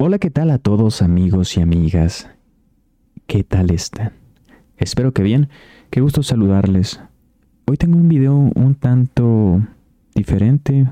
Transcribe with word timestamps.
Hola, 0.00 0.20
¿qué 0.20 0.30
tal 0.30 0.52
a 0.52 0.58
todos 0.58 1.02
amigos 1.02 1.56
y 1.56 1.60
amigas? 1.60 2.30
¿Qué 3.26 3.42
tal 3.42 3.72
están? 3.72 4.12
Espero 4.76 5.12
que 5.12 5.24
bien. 5.24 5.48
Qué 5.90 6.00
gusto 6.00 6.22
saludarles. 6.22 7.00
Hoy 7.66 7.78
tengo 7.78 7.96
un 7.96 8.08
video 8.08 8.36
un 8.36 8.76
tanto 8.76 9.60
diferente. 10.14 10.86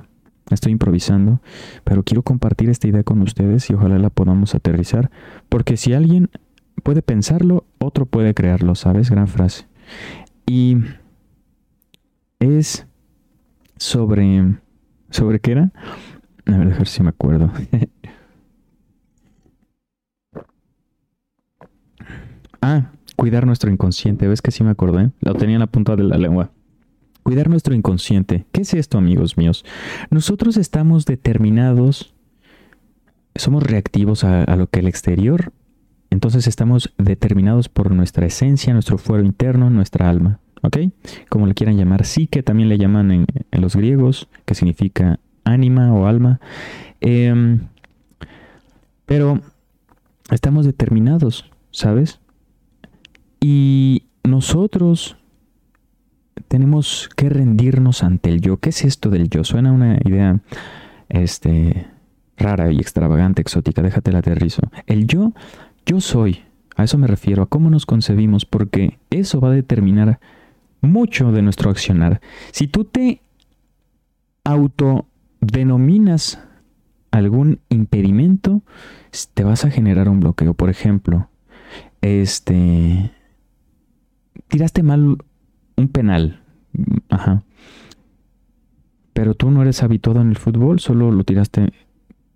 Estoy 0.50 0.72
improvisando, 0.72 1.40
pero 1.84 2.02
quiero 2.02 2.24
compartir 2.24 2.68
esta 2.68 2.88
idea 2.88 3.04
con 3.04 3.22
ustedes 3.22 3.70
y 3.70 3.74
ojalá 3.74 3.96
la 4.00 4.10
podamos 4.10 4.56
aterrizar. 4.56 5.12
Porque 5.48 5.76
si 5.76 5.92
alguien 5.92 6.28
puede 6.82 7.00
pensarlo, 7.00 7.64
otro 7.78 8.06
puede 8.06 8.34
crearlo, 8.34 8.74
¿sabes? 8.74 9.08
Gran 9.08 9.28
frase. 9.28 9.68
Y 10.46 10.78
es 12.40 12.88
sobre... 13.76 14.56
¿Sobre 15.10 15.38
qué 15.38 15.52
era? 15.52 15.72
A 16.46 16.56
ver, 16.56 16.72
a 16.72 16.78
ver 16.78 16.88
si 16.88 17.04
me 17.04 17.10
acuerdo. 17.10 17.52
Ah, 22.68 22.90
cuidar 23.14 23.46
nuestro 23.46 23.70
inconsciente. 23.70 24.26
¿Ves 24.26 24.42
que 24.42 24.50
sí 24.50 24.64
me 24.64 24.70
acordé? 24.70 25.10
Lo 25.20 25.34
tenía 25.34 25.54
en 25.54 25.60
la 25.60 25.68
punta 25.68 25.94
de 25.94 26.02
la 26.02 26.18
lengua. 26.18 26.50
Cuidar 27.22 27.48
nuestro 27.48 27.76
inconsciente. 27.76 28.44
¿Qué 28.50 28.62
es 28.62 28.74
esto, 28.74 28.98
amigos 28.98 29.36
míos? 29.36 29.64
Nosotros 30.10 30.56
estamos 30.56 31.06
determinados, 31.06 32.12
somos 33.36 33.62
reactivos 33.62 34.24
a, 34.24 34.56
lo 34.56 34.66
que 34.66 34.80
el 34.80 34.88
exterior, 34.88 35.52
entonces 36.10 36.48
estamos 36.48 36.92
determinados 36.98 37.68
por 37.68 37.92
nuestra 37.92 38.26
esencia, 38.26 38.72
nuestro 38.72 38.98
fuero 38.98 39.24
interno, 39.24 39.70
nuestra 39.70 40.10
alma. 40.10 40.40
¿Ok? 40.62 40.78
Como 41.28 41.46
le 41.46 41.54
quieran 41.54 41.76
llamar, 41.76 42.04
sí 42.04 42.26
que 42.26 42.42
también 42.42 42.68
le 42.68 42.78
llaman 42.78 43.12
en, 43.12 43.26
los 43.52 43.76
griegos, 43.76 44.28
que 44.44 44.56
significa 44.56 45.20
ánima 45.44 45.94
o 45.94 46.06
alma. 46.06 46.40
Em, 47.00 47.68
pero 49.04 49.40
estamos 50.32 50.66
determinados, 50.66 51.48
¿sabes? 51.70 52.18
Y 53.40 54.04
nosotros 54.24 55.16
tenemos 56.48 57.08
que 57.16 57.28
rendirnos 57.28 58.02
ante 58.02 58.30
el 58.30 58.40
yo. 58.40 58.58
¿Qué 58.58 58.70
es 58.70 58.84
esto 58.84 59.10
del 59.10 59.28
yo? 59.28 59.44
Suena 59.44 59.72
una 59.72 59.98
idea 60.04 60.40
este, 61.08 61.86
rara 62.36 62.70
y 62.72 62.78
extravagante, 62.78 63.42
exótica. 63.42 63.82
Déjate 63.82 64.12
la 64.12 64.18
aterrizo. 64.18 64.62
El 64.86 65.06
yo, 65.06 65.32
yo 65.84 66.00
soy. 66.00 66.42
A 66.76 66.84
eso 66.84 66.98
me 66.98 67.06
refiero, 67.06 67.42
a 67.42 67.46
cómo 67.46 67.70
nos 67.70 67.86
concebimos, 67.86 68.44
porque 68.44 68.98
eso 69.10 69.40
va 69.40 69.48
a 69.48 69.52
determinar 69.52 70.20
mucho 70.82 71.32
de 71.32 71.40
nuestro 71.42 71.70
accionar. 71.70 72.20
Si 72.52 72.66
tú 72.66 72.84
te 72.84 73.22
autodenominas 74.44 76.38
algún 77.10 77.60
impedimento, 77.70 78.62
te 79.34 79.42
vas 79.42 79.64
a 79.64 79.70
generar 79.70 80.08
un 80.10 80.20
bloqueo. 80.20 80.52
Por 80.52 80.68
ejemplo, 80.68 81.30
este 82.02 83.10
tiraste 84.56 84.82
mal 84.82 85.18
un 85.76 85.88
penal. 85.88 86.40
Ajá. 87.10 87.42
Pero 89.12 89.34
tú 89.34 89.50
no 89.50 89.60
eres 89.60 89.82
habituado 89.82 90.22
en 90.22 90.30
el 90.30 90.38
fútbol, 90.38 90.80
solo 90.80 91.10
lo 91.10 91.24
tiraste. 91.24 91.74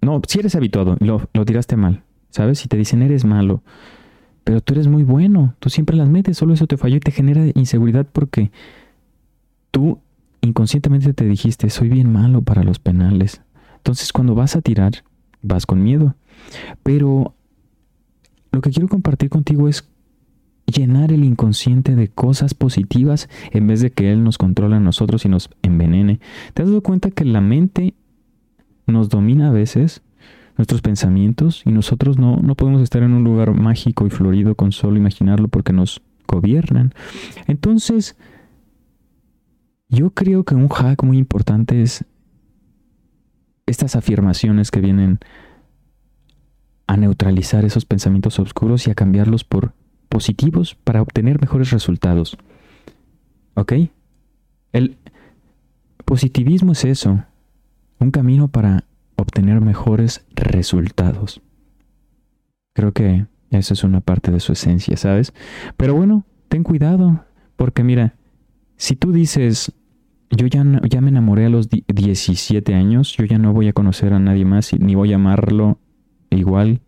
No, 0.02 0.20
si 0.28 0.38
eres 0.38 0.54
habituado, 0.54 0.98
lo, 1.00 1.30
lo 1.32 1.44
tiraste 1.46 1.76
mal. 1.76 2.02
¿Sabes? 2.28 2.58
Si 2.58 2.68
te 2.68 2.76
dicen 2.76 3.00
eres 3.00 3.24
malo, 3.24 3.62
pero 4.44 4.60
tú 4.60 4.74
eres 4.74 4.86
muy 4.86 5.02
bueno, 5.02 5.54
tú 5.60 5.70
siempre 5.70 5.96
las 5.96 6.10
metes, 6.10 6.36
solo 6.36 6.52
eso 6.52 6.66
te 6.66 6.76
falló 6.76 6.96
y 6.96 7.00
te 7.00 7.10
genera 7.10 7.46
inseguridad 7.54 8.06
porque 8.12 8.52
tú 9.70 9.98
inconscientemente 10.42 11.14
te 11.14 11.24
dijiste, 11.24 11.70
soy 11.70 11.88
bien 11.88 12.12
malo 12.12 12.42
para 12.42 12.62
los 12.64 12.78
penales. 12.78 13.40
Entonces 13.78 14.12
cuando 14.12 14.34
vas 14.34 14.56
a 14.56 14.60
tirar, 14.60 14.92
vas 15.40 15.64
con 15.64 15.82
miedo. 15.82 16.14
Pero 16.82 17.34
lo 18.52 18.60
que 18.60 18.70
quiero 18.70 18.88
compartir 18.88 19.30
contigo 19.30 19.68
es 19.68 19.88
llenar 20.70 21.12
el 21.12 21.24
inconsciente 21.24 21.94
de 21.94 22.08
cosas 22.08 22.54
positivas 22.54 23.28
en 23.50 23.66
vez 23.66 23.80
de 23.80 23.90
que 23.90 24.12
Él 24.12 24.24
nos 24.24 24.38
controle 24.38 24.76
a 24.76 24.80
nosotros 24.80 25.24
y 25.24 25.28
nos 25.28 25.50
envenene. 25.62 26.20
¿Te 26.54 26.62
has 26.62 26.68
dado 26.68 26.82
cuenta 26.82 27.10
que 27.10 27.24
la 27.24 27.40
mente 27.40 27.94
nos 28.86 29.08
domina 29.08 29.48
a 29.48 29.52
veces? 29.52 30.02
nuestros 30.56 30.82
pensamientos 30.82 31.62
y 31.64 31.70
nosotros 31.70 32.18
no, 32.18 32.36
no 32.36 32.54
podemos 32.54 32.82
estar 32.82 33.02
en 33.02 33.14
un 33.14 33.24
lugar 33.24 33.54
mágico 33.54 34.06
y 34.06 34.10
florido 34.10 34.56
con 34.56 34.72
solo 34.72 34.98
imaginarlo 34.98 35.48
porque 35.48 35.72
nos 35.72 36.02
gobiernan. 36.28 36.92
Entonces, 37.46 38.14
yo 39.88 40.10
creo 40.10 40.44
que 40.44 40.54
un 40.54 40.68
hack 40.68 41.02
muy 41.02 41.16
importante 41.16 41.80
es 41.80 42.04
estas 43.66 43.96
afirmaciones 43.96 44.70
que 44.70 44.80
vienen 44.80 45.18
a 46.86 46.96
neutralizar 46.96 47.64
esos 47.64 47.84
pensamientos 47.84 48.38
oscuros 48.38 48.86
y 48.86 48.90
a 48.90 48.94
cambiarlos 48.94 49.44
por 49.44 49.72
positivos 50.10 50.74
para 50.74 51.00
obtener 51.00 51.40
mejores 51.40 51.70
resultados. 51.70 52.36
¿Ok? 53.54 53.72
El 54.72 54.98
positivismo 56.04 56.72
es 56.72 56.84
eso, 56.84 57.24
un 57.98 58.10
camino 58.10 58.48
para 58.48 58.84
obtener 59.16 59.60
mejores 59.60 60.26
resultados. 60.34 61.40
Creo 62.74 62.92
que 62.92 63.26
eso 63.50 63.74
es 63.74 63.84
una 63.84 64.00
parte 64.00 64.30
de 64.30 64.40
su 64.40 64.52
esencia, 64.52 64.96
¿sabes? 64.96 65.32
Pero 65.76 65.94
bueno, 65.94 66.24
ten 66.48 66.62
cuidado, 66.62 67.24
porque 67.56 67.84
mira, 67.84 68.14
si 68.76 68.96
tú 68.96 69.12
dices, 69.12 69.72
yo 70.30 70.46
ya, 70.46 70.64
ya 70.88 71.00
me 71.00 71.10
enamoré 71.10 71.46
a 71.46 71.50
los 71.50 71.68
17 71.68 72.74
años, 72.74 73.16
yo 73.16 73.24
ya 73.24 73.38
no 73.38 73.52
voy 73.52 73.68
a 73.68 73.72
conocer 73.72 74.12
a 74.12 74.18
nadie 74.18 74.44
más, 74.44 74.72
ni 74.72 74.94
voy 74.94 75.12
a 75.12 75.16
amarlo 75.16 75.78
igual, 76.30 76.80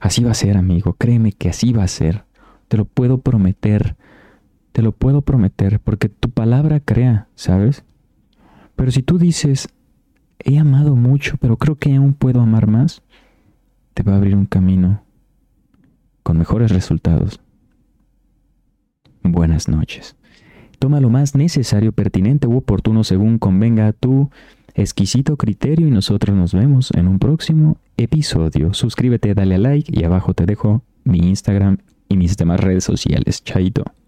así 0.00 0.22
va 0.22 0.32
a 0.32 0.34
ser, 0.34 0.56
amigo, 0.56 0.94
créeme 0.94 1.32
que 1.32 1.48
así 1.48 1.72
va 1.72 1.84
a 1.84 1.88
ser. 1.88 2.24
Te 2.70 2.76
lo 2.76 2.84
puedo 2.84 3.18
prometer. 3.18 3.96
Te 4.70 4.80
lo 4.80 4.92
puedo 4.92 5.22
prometer 5.22 5.80
porque 5.80 6.08
tu 6.08 6.30
palabra 6.30 6.78
crea, 6.78 7.26
¿sabes? 7.34 7.84
Pero 8.76 8.92
si 8.92 9.02
tú 9.02 9.18
dices, 9.18 9.70
he 10.38 10.56
amado 10.56 10.94
mucho, 10.94 11.36
pero 11.40 11.56
creo 11.56 11.74
que 11.74 11.96
aún 11.96 12.14
puedo 12.14 12.40
amar 12.40 12.68
más, 12.68 13.02
te 13.92 14.04
va 14.04 14.12
a 14.12 14.16
abrir 14.18 14.36
un 14.36 14.46
camino 14.46 15.02
con 16.22 16.38
mejores 16.38 16.70
resultados. 16.70 17.40
Buenas 19.24 19.68
noches. 19.68 20.14
Toma 20.78 21.00
lo 21.00 21.10
más 21.10 21.34
necesario, 21.34 21.90
pertinente 21.90 22.46
u 22.46 22.56
oportuno 22.56 23.02
según 23.02 23.38
convenga 23.38 23.88
a 23.88 23.92
tu 23.92 24.30
exquisito 24.74 25.36
criterio 25.36 25.88
y 25.88 25.90
nosotros 25.90 26.36
nos 26.36 26.54
vemos 26.54 26.92
en 26.92 27.08
un 27.08 27.18
próximo 27.18 27.78
episodio. 27.96 28.74
Suscríbete, 28.74 29.34
dale 29.34 29.56
a 29.56 29.58
like 29.58 29.90
y 29.92 30.04
abajo 30.04 30.34
te 30.34 30.46
dejo 30.46 30.84
mi 31.02 31.18
Instagram 31.18 31.78
y 32.10 32.16
mis 32.16 32.36
demás 32.36 32.60
redes 32.60 32.84
sociales. 32.84 33.42
Chaito. 33.42 33.84